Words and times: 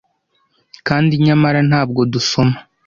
kandi 0.87 1.11
nyamara 1.25 1.59
ntabwo 1.69 2.01
dusoma 2.13 2.57